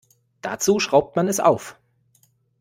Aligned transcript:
Dazu 0.41 0.79
schraubt 0.79 1.15
man 1.15 1.27
es 1.27 1.39
auf. 1.39 1.77